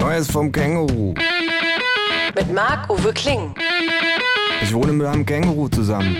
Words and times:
Neues 0.00 0.30
vom 0.30 0.50
Känguru. 0.50 1.12
Mit 2.34 2.54
Marc-Uwe 2.54 3.12
Kling. 3.12 3.54
Ich 4.62 4.72
wohne 4.72 4.94
mit 4.94 5.06
einem 5.06 5.26
Känguru 5.26 5.68
zusammen. 5.68 6.16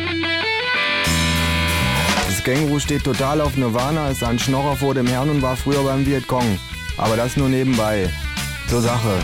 Das 2.26 2.44
Känguru 2.44 2.78
steht 2.78 3.04
total 3.04 3.40
auf 3.40 3.56
Nirvana, 3.56 4.10
ist 4.10 4.22
ein 4.22 4.38
Schnorrer 4.38 4.76
vor 4.76 4.92
dem 4.92 5.06
Herrn 5.06 5.30
und 5.30 5.40
war 5.40 5.56
früher 5.56 5.82
beim 5.82 6.04
Vietcong. 6.04 6.58
Aber 6.98 7.16
das 7.16 7.38
nur 7.38 7.48
nebenbei. 7.48 8.10
Zur 8.68 8.82
Sache. 8.82 9.14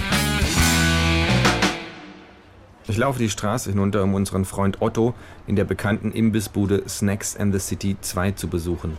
Ich 2.89 2.97
laufe 2.97 3.19
die 3.19 3.29
Straße 3.29 3.69
hinunter, 3.69 4.03
um 4.05 4.15
unseren 4.15 4.47
Freund 4.47 4.81
Otto 4.81 5.13
in 5.47 5.57
der 5.57 5.65
bekannten 5.65 6.13
Imbissbude 6.13 6.83
Snacks 6.89 7.37
and 7.37 7.53
the 7.53 7.61
City 7.61 7.99
2 8.01 8.31
zu 8.33 8.49
besuchen. 8.49 8.97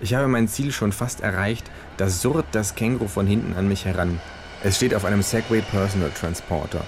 Ich 0.00 0.14
habe 0.14 0.26
mein 0.26 0.48
Ziel 0.48 0.72
schon 0.72 0.92
fast 0.92 1.20
erreicht, 1.20 1.70
da 1.98 2.08
surrt 2.08 2.46
das 2.52 2.74
Känguru 2.74 3.08
von 3.08 3.26
hinten 3.26 3.54
an 3.58 3.68
mich 3.68 3.84
heran. 3.84 4.20
Es 4.62 4.76
steht 4.76 4.94
auf 4.94 5.04
einem 5.04 5.22
Segway 5.22 5.60
Personal 5.60 6.10
Transporter, 6.10 6.84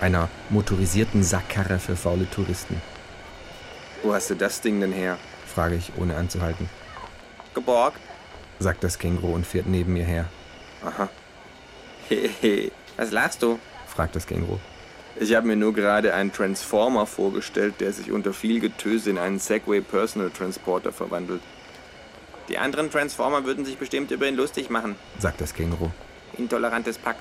einer 0.00 0.28
motorisierten 0.50 1.22
Sackkarre 1.22 1.78
für 1.78 1.96
faule 1.96 2.28
Touristen. 2.30 2.80
Wo 4.02 4.12
hast 4.12 4.30
du 4.30 4.34
das 4.34 4.60
Ding 4.60 4.80
denn 4.80 4.92
her? 4.92 5.18
frage 5.46 5.76
ich, 5.76 5.92
ohne 5.96 6.16
anzuhalten. 6.16 6.68
Geborgt? 7.54 7.98
sagt 8.58 8.84
das 8.84 8.98
Känguru 8.98 9.34
und 9.34 9.46
fährt 9.46 9.66
neben 9.66 9.94
mir 9.94 10.04
her. 10.04 10.26
Aha. 10.84 11.08
Hehe. 12.08 12.70
Was 12.96 13.10
lachst 13.10 13.42
du? 13.42 13.58
fragt 13.86 14.14
das 14.14 14.26
Känguru. 14.26 14.58
Ich 15.18 15.34
habe 15.34 15.46
mir 15.46 15.56
nur 15.56 15.72
gerade 15.72 16.12
einen 16.12 16.32
Transformer 16.32 17.06
vorgestellt, 17.06 17.80
der 17.80 17.92
sich 17.92 18.12
unter 18.12 18.34
viel 18.34 18.60
Getöse 18.60 19.08
in 19.08 19.18
einen 19.18 19.38
Segway 19.38 19.80
Personal 19.80 20.30
Transporter 20.30 20.92
verwandelt. 20.92 21.40
Die 22.50 22.58
anderen 22.58 22.90
Transformer 22.90 23.44
würden 23.44 23.64
sich 23.64 23.78
bestimmt 23.78 24.10
über 24.10 24.28
ihn 24.28 24.36
lustig 24.36 24.68
machen, 24.68 24.94
sagt 25.18 25.40
das 25.40 25.54
Känguru. 25.54 25.90
Intolerantes 26.38 26.98
Pack. 26.98 27.16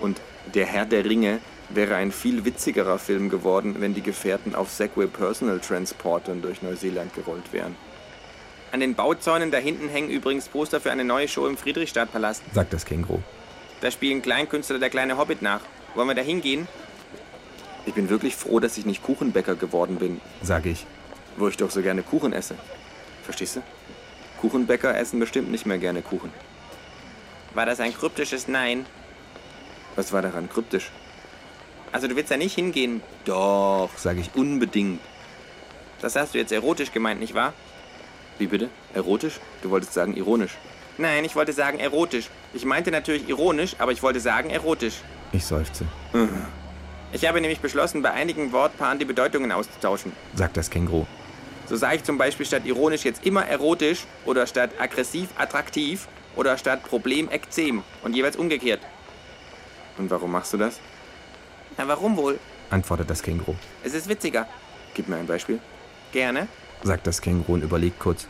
Und 0.00 0.20
Der 0.54 0.66
Herr 0.66 0.84
der 0.84 1.04
Ringe 1.04 1.40
wäre 1.70 1.96
ein 1.96 2.12
viel 2.12 2.44
witzigerer 2.44 2.98
Film 2.98 3.30
geworden, 3.30 3.76
wenn 3.78 3.94
die 3.94 4.02
Gefährten 4.02 4.54
auf 4.54 4.70
Segway 4.70 5.06
Personal 5.06 5.58
Transportern 5.60 6.42
durch 6.42 6.60
Neuseeland 6.62 7.14
gerollt 7.14 7.52
wären. 7.52 7.74
An 8.72 8.80
den 8.80 8.94
Bauzäunen 8.94 9.50
da 9.50 9.58
hinten 9.58 9.88
hängen 9.88 10.10
übrigens 10.10 10.48
Poster 10.48 10.80
für 10.80 10.90
eine 10.92 11.04
neue 11.04 11.28
Show 11.28 11.46
im 11.46 11.56
Friedrichstadtpalast. 11.56 12.42
sagt 12.52 12.72
das 12.72 12.84
Känguru. 12.84 13.20
Da 13.80 13.90
spielen 13.90 14.20
Kleinkünstler 14.20 14.78
der 14.78 14.90
kleine 14.90 15.16
Hobbit 15.16 15.42
nach. 15.42 15.60
Wollen 15.94 16.08
wir 16.08 16.14
da 16.14 16.22
hingehen? 16.22 16.66
Ich 17.86 17.94
bin 17.94 18.08
wirklich 18.10 18.34
froh, 18.36 18.60
dass 18.60 18.76
ich 18.78 18.84
nicht 18.86 19.02
Kuchenbäcker 19.02 19.54
geworden 19.54 19.96
bin, 19.96 20.20
sage 20.42 20.70
ich. 20.70 20.86
wo 21.36 21.48
ich 21.48 21.56
doch 21.56 21.70
so 21.70 21.82
gerne 21.82 22.02
Kuchen 22.02 22.32
esse. 22.32 22.54
Verstehst 23.22 23.56
du? 23.56 23.62
Kuchenbäcker 24.40 24.96
essen 24.96 25.20
bestimmt 25.20 25.50
nicht 25.50 25.66
mehr 25.66 25.78
gerne 25.78 26.02
Kuchen. 26.02 26.30
War 27.54 27.66
das 27.66 27.80
ein 27.80 27.94
kryptisches 27.94 28.48
Nein? 28.48 28.86
Was 29.96 30.12
war 30.12 30.22
daran 30.22 30.48
kryptisch? 30.48 30.90
Also 31.92 32.08
du 32.08 32.16
willst 32.16 32.30
da 32.30 32.36
nicht 32.36 32.54
hingehen? 32.54 33.00
Doch, 33.24 33.90
sage 33.96 34.20
ich 34.20 34.34
unbedingt. 34.34 35.00
Das 36.00 36.16
hast 36.16 36.34
du 36.34 36.38
jetzt 36.38 36.50
erotisch 36.52 36.90
gemeint, 36.92 37.20
nicht 37.20 37.34
wahr? 37.34 37.52
Wie 38.38 38.48
bitte? 38.48 38.68
Erotisch? 38.94 39.38
Du 39.62 39.70
wolltest 39.70 39.94
sagen 39.94 40.16
ironisch. 40.16 40.56
Nein, 40.98 41.24
ich 41.24 41.36
wollte 41.36 41.52
sagen 41.52 41.78
erotisch. 41.78 42.28
Ich 42.52 42.64
meinte 42.64 42.90
natürlich 42.90 43.28
ironisch, 43.28 43.76
aber 43.78 43.92
ich 43.92 44.02
wollte 44.02 44.20
sagen 44.20 44.50
erotisch. 44.50 44.94
Ich 45.32 45.44
seufze, 45.44 45.84
Ich 47.12 47.26
habe 47.26 47.40
nämlich 47.40 47.60
beschlossen, 47.60 48.02
bei 48.02 48.10
einigen 48.12 48.52
Wortpaaren 48.52 48.98
die 48.98 49.04
Bedeutungen 49.04 49.52
auszutauschen. 49.52 50.12
sagt 50.34 50.56
das 50.56 50.70
Känguru. 50.70 51.06
So 51.66 51.76
sage 51.76 51.96
ich 51.96 52.04
zum 52.04 52.18
Beispiel 52.18 52.44
statt 52.44 52.62
ironisch 52.64 53.04
jetzt 53.04 53.24
immer 53.24 53.46
erotisch 53.46 54.04
oder 54.26 54.46
statt 54.46 54.70
aggressiv 54.78 55.28
attraktiv 55.36 56.06
oder 56.36 56.56
statt 56.58 56.82
Problem 56.82 57.30
ekzem 57.30 57.82
und 58.02 58.14
jeweils 58.14 58.36
umgekehrt. 58.36 58.80
Und 59.98 60.10
warum 60.10 60.32
machst 60.32 60.52
du 60.52 60.56
das? 60.58 60.80
Na, 61.76 61.86
warum 61.88 62.16
wohl? 62.16 62.38
antwortet 62.70 63.08
das 63.10 63.22
Känguru. 63.22 63.54
Es 63.82 63.94
ist 63.94 64.08
witziger. 64.08 64.46
Gib 64.94 65.08
mir 65.08 65.16
ein 65.16 65.26
Beispiel. 65.26 65.60
Gerne. 66.12 66.48
sagt 66.82 67.06
das 67.06 67.20
Känguru 67.20 67.54
und 67.54 67.62
überlegt 67.62 67.98
kurz. 68.00 68.26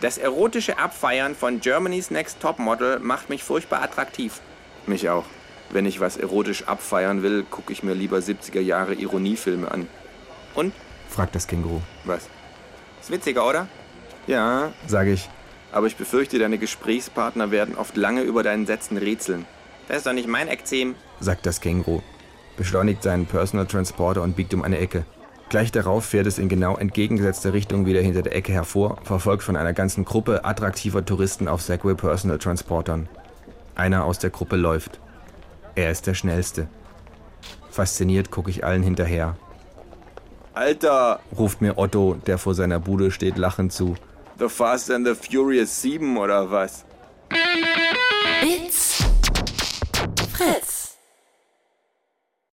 Das 0.00 0.18
erotische 0.18 0.78
Abfeiern 0.78 1.34
von 1.34 1.60
Germany's 1.60 2.10
Next 2.10 2.40
Topmodel 2.40 2.98
macht 2.98 3.30
mich 3.30 3.42
furchtbar 3.42 3.82
attraktiv. 3.82 4.40
Mich 4.86 5.08
auch. 5.08 5.24
Wenn 5.70 5.86
ich 5.86 6.00
was 6.00 6.16
erotisch 6.16 6.64
abfeiern 6.64 7.22
will, 7.22 7.42
gucke 7.44 7.72
ich 7.72 7.82
mir 7.82 7.94
lieber 7.94 8.18
70er 8.18 8.60
Jahre 8.60 8.94
Ironiefilme 8.94 9.70
an. 9.70 9.88
Und? 10.54 10.72
fragt 11.08 11.34
das 11.34 11.46
Känguru. 11.46 11.80
Was? 12.04 12.28
Ist 13.00 13.10
witziger, 13.10 13.46
oder? 13.46 13.68
Ja, 14.26 14.72
Sage 14.86 15.12
ich, 15.12 15.28
aber 15.76 15.88
ich 15.88 15.96
befürchte, 15.96 16.38
deine 16.38 16.56
Gesprächspartner 16.56 17.50
werden 17.50 17.76
oft 17.76 17.98
lange 17.98 18.22
über 18.22 18.42
deinen 18.42 18.64
Sätzen 18.64 18.96
rätseln. 18.96 19.44
Das 19.88 19.98
ist 19.98 20.06
doch 20.06 20.14
nicht 20.14 20.26
mein 20.26 20.48
Ekzem. 20.48 20.94
sagt 21.20 21.44
das 21.44 21.60
Känguru, 21.60 22.00
beschleunigt 22.56 23.02
seinen 23.02 23.26
Personal 23.26 23.66
Transporter 23.66 24.22
und 24.22 24.36
biegt 24.36 24.54
um 24.54 24.62
eine 24.62 24.78
Ecke. 24.78 25.04
Gleich 25.50 25.70
darauf 25.70 26.06
fährt 26.06 26.26
es 26.26 26.38
in 26.38 26.48
genau 26.48 26.78
entgegengesetzter 26.78 27.52
Richtung 27.52 27.84
wieder 27.84 28.00
hinter 28.00 28.22
der 28.22 28.34
Ecke 28.34 28.52
hervor, 28.52 28.96
verfolgt 29.04 29.42
von 29.42 29.54
einer 29.54 29.74
ganzen 29.74 30.06
Gruppe 30.06 30.46
attraktiver 30.46 31.04
Touristen 31.04 31.46
auf 31.46 31.60
Segway 31.60 31.94
Personal 31.94 32.38
Transportern. 32.38 33.10
Einer 33.74 34.06
aus 34.06 34.18
der 34.18 34.30
Gruppe 34.30 34.56
läuft. 34.56 34.98
Er 35.74 35.90
ist 35.90 36.06
der 36.06 36.14
Schnellste. 36.14 36.68
Fasziniert 37.70 38.30
gucke 38.30 38.48
ich 38.48 38.64
allen 38.64 38.82
hinterher. 38.82 39.36
Alter, 40.54 41.20
Ruft 41.36 41.60
mir 41.60 41.76
Otto, 41.76 42.16
der 42.26 42.38
vor 42.38 42.54
seiner 42.54 42.80
Bude 42.80 43.10
steht, 43.10 43.36
lachend 43.36 43.74
zu. 43.74 43.94
The 44.38 44.50
Fast 44.50 44.90
and 44.90 45.06
the 45.06 45.14
Furious 45.14 45.72
7 45.72 46.14
oder 46.18 46.44
was? 46.44 46.84
It's 48.42 49.02
Fritz. 50.28 50.85